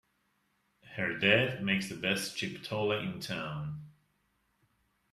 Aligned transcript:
Her 0.95 1.15
dad 1.19 1.61
makes 1.63 1.87
the 1.87 1.95
best 1.95 2.35
chipotle 2.35 3.03
in 3.13 3.19
town! 3.19 3.83